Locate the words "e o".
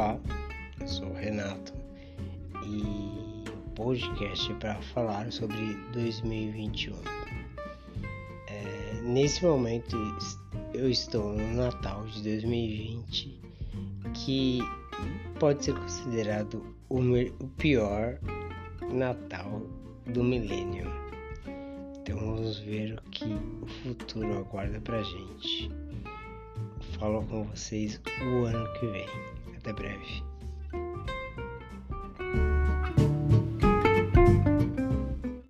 2.64-3.70